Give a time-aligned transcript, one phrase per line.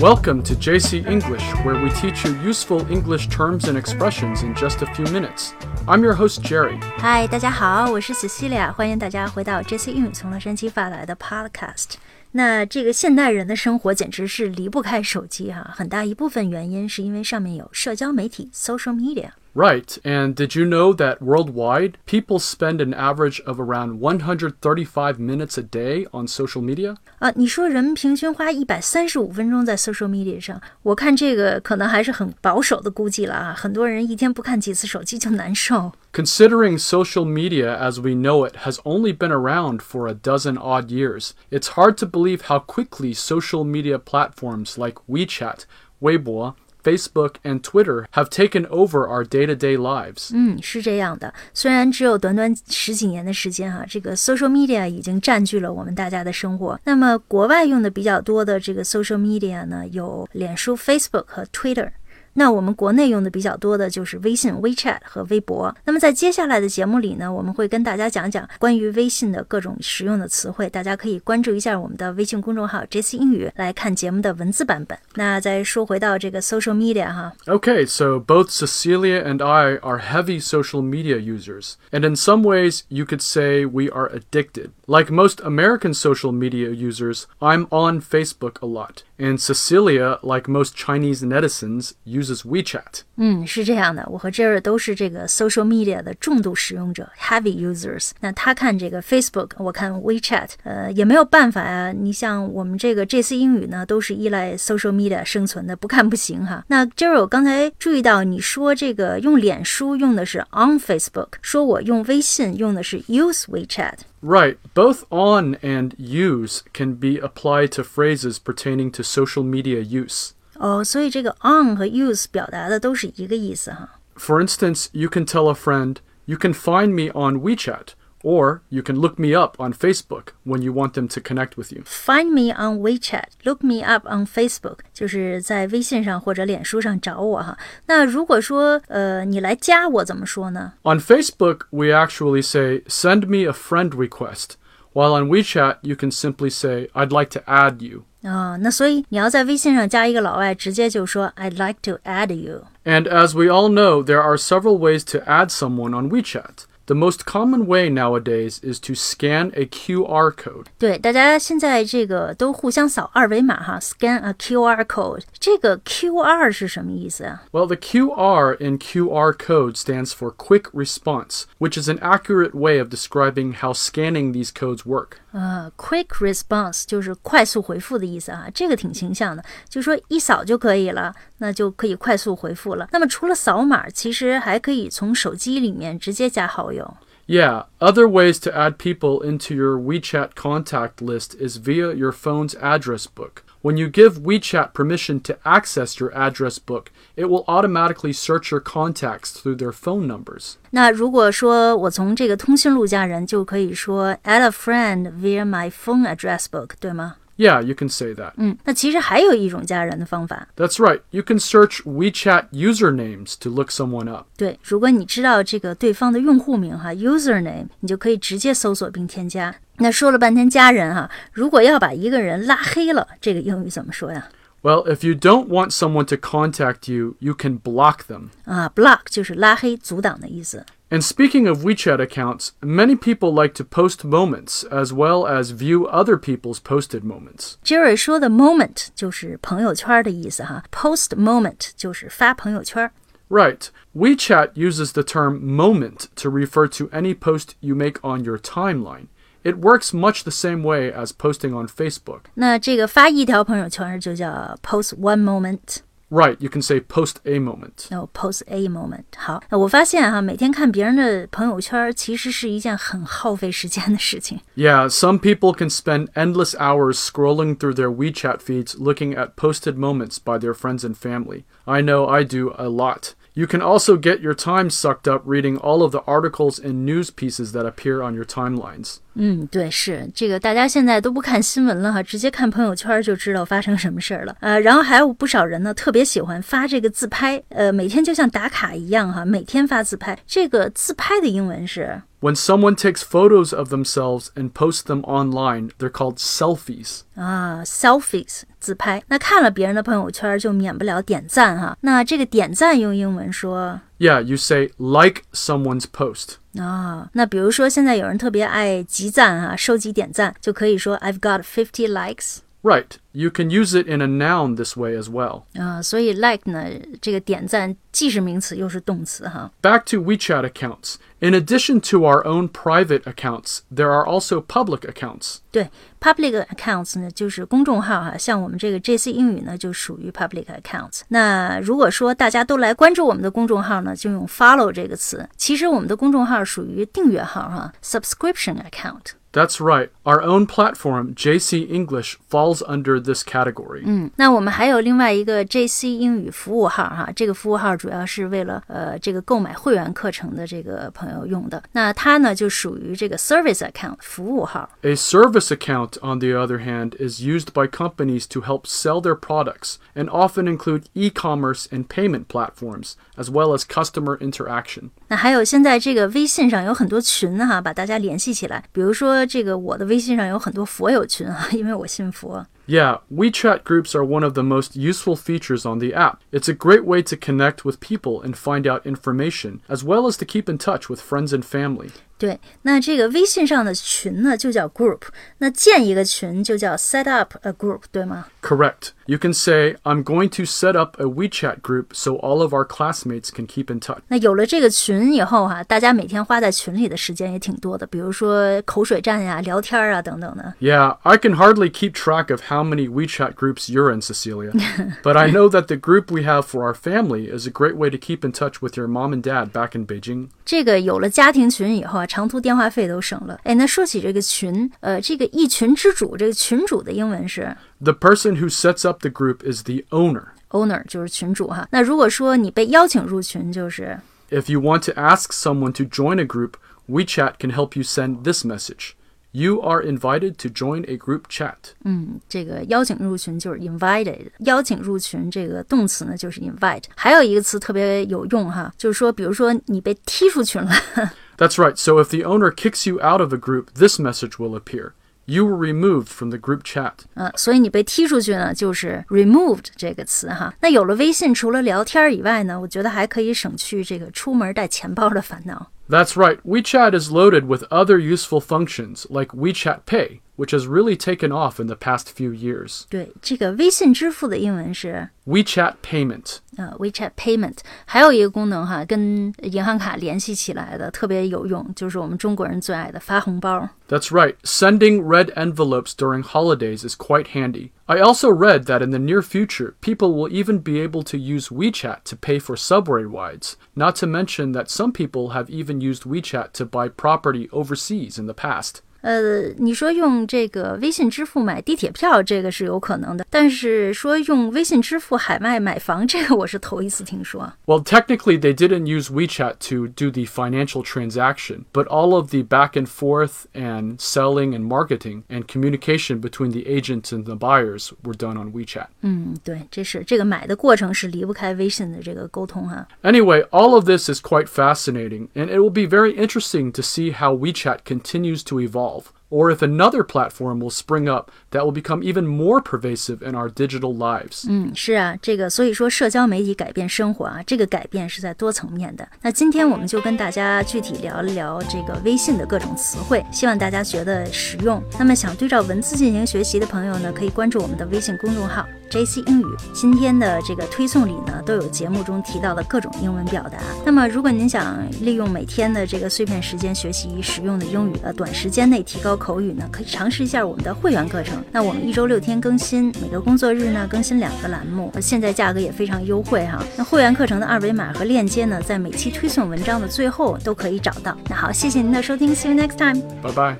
[0.00, 4.82] Welcome to JC English, where we teach you useful English terms and expressions in just
[4.82, 5.52] a few minutes.
[5.86, 6.78] I'm your host, Jerry.
[6.98, 11.94] 嗨，大家好，我是 Cecilia，欢迎大家回到这次英语从洛杉矶发来的 Podcast。
[12.32, 19.30] 那这个现代人的生活简直是离不开手机哈、很大一部分原因是因为上面有社交媒体 （social media）。
[19.54, 25.56] Right, and did you know that worldwide, people spend an average of around 135 minutes
[25.56, 26.96] a day on social media?
[27.20, 33.54] 啊，你说人们平均花一百三十五分钟在 social media 上，我看这个可能还是很保守的估计了啊。
[33.54, 35.90] 很多人一天不看几次手机就难受。
[36.12, 40.90] Considering social media as we know it has only been around for a dozen odd
[40.90, 45.60] years, it's hard to believe how quickly social media platforms like WeChat,
[46.02, 50.30] Weibo, Facebook, and Twitter have taken over our day to day lives.
[50.32, 51.34] 嗯，是这样的。
[51.52, 56.78] 虽然只有短短十几年的时间哈、这个 social media 已经占据了我们大家的生活。
[56.84, 61.90] 那么国外用的比较多的这个 social media 呢，有脸书 （Facebook） 和 Twitter。
[62.38, 65.74] 那我们国内用的比较多的就是微信 （WeChat） 和微博。
[65.86, 74.98] 那么在接下来的节目里呢，我们会跟大家讲讲关于微信的各种实用的词汇，大家可以关注一下我们的微信公众号 “JC 英语”来看节目的文字版本。
[75.14, 82.06] 那再说回到这个 social media 哈， Okay, so both Cecilia and I are heavy social media users, and
[82.06, 84.72] in some ways, you could say we are addicted.
[84.86, 90.76] Like most American social media users, I'm on Facebook a lot, and Cecilia, like most
[90.76, 93.00] Chinese netizens, uses WeChat.
[93.16, 98.10] 嗯，是这样的，我和 Jerry 都是这个 social media 的重度使用者 （heavy users）。
[98.20, 101.92] 那他看这个 Facebook，我看 WeChat，呃，也没有办法呀。
[101.92, 106.64] 你像我们这个 JC 英语呢，都是依赖 social media 生存的，不看不行哈。
[106.68, 113.98] 那 Jerry，我刚才注意到你说这个用脸书用的是 on Facebook，说我用微信用的是 use WeChat。
[114.22, 120.30] Right, both on and use can be applied to phrases pertaining to social media use.
[120.58, 124.00] 哦，所以这个 on 和 use 表达的都是一个意思哈。
[124.16, 125.96] For instance, you can tell a friend,
[126.28, 127.94] You can find me on WeChat,
[128.24, 131.70] or you can look me up on Facebook when you want them to connect with
[131.70, 131.84] you.
[131.84, 137.56] Find me on WeChat, look me up on Facebook，就是在微信上或者脸书上找我哈。
[137.86, 140.72] 那如果说呃你来加我怎么说呢？
[140.82, 144.56] On Facebook, we actually say, Send me a friend request,
[144.92, 148.04] while on WeChat, you can simply say, I'd like to add you.
[148.22, 152.64] 啊、那所以你要在微信上加一个老外，直接就说 I'd like to add you。
[152.84, 156.64] And as we all know, there are several ways to add someone on WeChat.
[156.90, 160.66] The most common way nowadays is to scan a QR code.
[160.78, 165.22] 对，大家现在这个都互相扫二维码哈，scan a QR code。
[165.40, 167.42] 这个 QR 是什么意思啊？
[167.50, 172.78] Well, the QR in QR code stands for Quick Response, which is an accurate way
[172.78, 175.16] of describing how scanning these codes work.
[175.32, 182.88] 呃，quick response 就是快速回复的意思啊，这个挺形象的，就说一扫就可以了， 那就可以快速回复了。
[182.92, 186.96] 那么除了扫码，其实还可以从手机里面直接加好友。
[187.26, 192.54] Yeah, other ways to add people into your WeChat contact list is via your phone's
[192.60, 193.42] address book.
[193.62, 198.60] When you give WeChat permission to access your address book, it will automatically search your
[198.60, 200.52] contacts through their phone numbers.
[200.70, 207.16] 那如果说我从这个通讯录加人，就可以说 add a friend via my phone address book，对吗？
[207.40, 208.32] Yeah, you can say that.
[208.38, 211.00] 嗯，那其实还有一种加人的方法， That's right.
[211.10, 214.26] You can search WeChat usernames to look someone up.
[214.38, 219.54] 对，如果你知道这个对方的用户名哈 username，你就可以直接搜索并添加。
[219.76, 224.28] 那说了半天加人哈，如果要把一个人拉黑了，这个英语怎么说呀？
[224.62, 228.30] Well, if you don't want someone to contact you, you can block them.
[228.46, 230.64] 啊，block 就是拉黑、阻挡的意思。
[230.90, 235.86] And speaking of WeChat accounts, many people like to post moments as well as view
[235.88, 237.56] other people's posted moments.
[237.64, 242.88] Jerry 说的 moment 就是朋友圈的意思哈，post moment 就是发朋友圈。
[243.28, 243.70] Right.
[243.96, 249.08] WeChat uses the term moment to refer to any post you make on your timeline.
[249.42, 252.20] It works much the same way as posting on Facebook.
[252.34, 255.78] 那这个发一条朋友圈就叫 post one moment。
[256.10, 257.88] Right, you can say post a moment.
[257.90, 259.04] no post a moment。
[259.16, 264.38] 好，那我发现哈、每天看别人的朋友圈，其实是一件很耗费时间的事情。
[264.54, 269.76] Yeah, some people can spend endless hours scrolling through their WeChat feeds looking at posted
[269.76, 271.42] moments by their friends and family.
[271.64, 273.14] I know I do a lot.
[273.34, 277.10] You can also get your time sucked up reading all of the articles and news
[277.10, 279.00] pieces that appear on your timelines.
[279.15, 284.35] 嗯，对，是这个，大家现在都不看新闻了哈，直接看朋友圈就知道发生什么事儿了。
[284.39, 290.17] 呃，然后还有不少人呢，特别喜欢发这个自拍，呃，每天就像打卡一样哈，每天发自拍。
[290.25, 296.99] 这个自拍的英文是 When someone takes photos of themselves and posts them online, they're called selfies.
[297.15, 299.03] 啊，selfies 自拍。
[299.07, 301.75] 那看了别人的朋友圈，就免不了点赞哈。
[301.81, 306.35] 那这个点赞用英文说 Yeah, you say like someone's post.
[306.57, 312.39] 啊，那比如说现在有人特别爱集赞啊，收集点赞，就可以说 I've got fifty likes。
[312.62, 312.98] Right.
[313.12, 315.42] You can use it in a noun this way as well.
[315.54, 316.64] 啊，所以 like 呢，
[317.00, 319.52] 这个点赞既是名词又是动词哈。
[319.62, 320.96] Back to WeChat accounts.
[321.20, 325.36] In addition to our own private accounts, there are also public accounts.
[325.52, 325.70] 对，
[326.00, 331.02] public accounts 呢就是公众号哈，像我们这个 JC 英语呢就属于 public accounts。
[331.08, 335.28] 那如果说大家都来关注我们的公众号呢，就用 follow 这个词。
[335.36, 339.12] 其实我们的公众号属于订阅号哈，subscription account。
[339.32, 339.90] That's right.
[340.04, 343.82] Our own platform, JC English, falls under this category.
[343.84, 351.62] 嗯，那我们还有另外一个 JC 英语服务号哈，这个服务号主要是为了呃这个购买会员课程的这个朋友用的。
[351.72, 354.70] 那它呢就属于这个 service account 服务号。
[354.80, 359.16] A service account, on the other hand, is used by companies to help sell their
[359.16, 364.88] products and often include e commerce and payment platforms, as well as customer interaction.
[365.08, 368.64] 那还有现在这个微信上有很多群哈，把大家联系起来。
[368.72, 372.46] 比如说 这个我的微信上有很多佛友群啊，因为我信佛。
[372.66, 376.18] Yeah, WeChat groups are one of the most useful features on the app.
[376.32, 380.16] It's a great way to connect with people and find out information, as well as
[380.18, 381.90] to keep in touch with friends and family.
[382.18, 385.02] 对，那这个微信上的群呢就叫 group，
[385.38, 388.26] 那建一个群就叫 set up a group，对吗？
[388.42, 388.88] Correct.
[389.10, 392.64] You can say, I'm going to set up a WeChat group so all of our
[392.64, 394.00] classmates can keep in touch.
[394.08, 400.54] 那有了这个群以后哈、大家每天花在群里的时间也挺多的，比如说口水战呀、聊天啊等等的。
[400.60, 404.52] Yeah, I can hardly keep track of how many WeChat groups you're in, Cecilia.
[405.02, 407.90] but I know that the group we have for our family is a great way
[407.90, 410.28] to keep in touch with your mom and dad back in Beijing.
[410.44, 413.38] 这个有了家庭群以后啊，长途电话费都省了。
[413.44, 420.28] 哎，那说起这个群，呃，这个一群之主，这个群主的英文是 The person who sets up the group is the owner.
[420.50, 421.66] owner，就是群主哈。
[421.70, 423.98] 那如果说你被邀请入群，就是
[424.30, 426.54] If you want to ask someone to join a group,
[426.88, 428.92] WeChat can help you send this message.
[429.32, 431.74] You are invited to join a group chat.
[431.84, 436.84] 嗯，这个邀请入群就是 invited，邀请入群这个动词呢就是 invite。
[436.94, 440.70] 还有一个词特别有用哈，就是说，比如说你被踢出群了。
[441.36, 441.76] That's right.
[441.76, 444.92] So if the owner kicks you out of a group, this message will appear.
[445.30, 446.92] You were removed from the group chat.
[447.14, 450.54] 呃，所以你被踢出去呢，就是 removed 这个词哈。
[450.60, 455.72] 那有了微信，除了聊天以外呢，我觉得还可以省去这个出门带钱包的烦恼。
[455.88, 456.38] That's right.
[456.42, 461.58] WeChat is loaded with other useful functions like WeChat Pay, which has really taken off
[461.58, 462.84] in the past few years.
[462.88, 466.38] 对，这个微信支付的英文是 WeChat Payment.
[466.56, 473.68] 呃 WeChat Payment，还有一个功能哈，跟银行卡联系起来的特别有用，就是我们中国人最爱的发红包。
[473.88, 474.34] That's right.
[474.42, 477.70] Sending red envelopes during holidays is quite handy.
[477.86, 481.50] I also read that in the near future, people will even be able to use
[481.50, 483.56] WeChat to pay for subway rides.
[483.76, 488.26] Not to mention that some people have even used WeChat to buy property overseas in
[488.26, 488.82] the past.
[489.02, 497.52] 呃，你说用这个微信支付买地铁票，这个是有可能的，但是说用微信支付海外买房，这个我是头一次听说。
[497.66, 502.42] Well, technically, they didn't use WeChat to do the financial transaction, but all of the
[502.42, 507.92] back and forth and selling and marketing and communication between the agents and the buyers
[508.02, 508.86] were done on WeChat.
[509.02, 516.82] 嗯，对，这是这个买的过程是离不开微信的这个沟通哈、 Anyway, all of this is quite fascinating, and it will be very interesting to
[516.82, 521.64] see how WeChat continues to evolve, 12 or if another platform will spring up that
[521.64, 524.46] will become even more pervasive in our digital lives.
[524.48, 529.06] 嗯，是啊，这个所以说社交媒体改变生活啊，这个改变是在多层面的。
[529.20, 534.80] 那今天我们就跟大家具体聊一聊这个微信的各种词汇，希望大家觉得实用。
[534.98, 539.46] 那么想对照文字进行学习的朋友呢，可以关注我们的微信公众号 JC 英语。
[539.74, 543.58] 今天的这个推送里呢，都有节目中提到的各种英文表达。
[543.84, 551.35] 那么如果您想利用每天的这个碎片时间学习实用的英语，呃，短时间内提高 口语呢，可以尝试一下我们的会员课程。
[551.51, 556.63] 那我们一周六天更新，每个工作日呢更新两个栏目，呃现在价格也非常优惠哈。
[556.75, 561.15] 那会员课程的二维码和链接呢，在每期推送文章的最后都可以找到。
[561.29, 562.99] 那好，谢谢您的收听，See you next time。
[563.21, 563.55] Bye bye.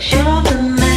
[0.00, 0.95] Show the